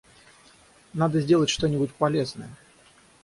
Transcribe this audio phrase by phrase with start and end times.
[0.93, 2.49] Надо сделать что-нибудь полезное!